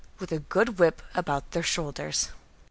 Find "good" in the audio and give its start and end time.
0.39-0.79